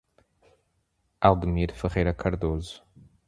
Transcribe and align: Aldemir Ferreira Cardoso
Aldemir 1.21 1.73
Ferreira 1.73 2.11
Cardoso 2.11 2.83